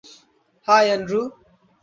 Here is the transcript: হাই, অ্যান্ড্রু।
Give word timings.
হাই, 0.67 0.85
অ্যান্ড্রু। 0.89 1.21